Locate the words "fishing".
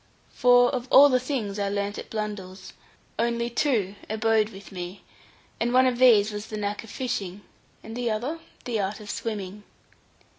6.89-7.41